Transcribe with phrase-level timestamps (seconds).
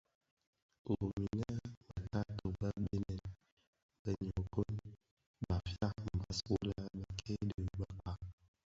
[0.85, 1.59] Gom inèn
[1.95, 3.21] bë taatoh bë bënèn,
[4.03, 4.73] bë nyokon
[5.49, 8.19] (Bafia) mbas wu lè bekke dhi bëkpag,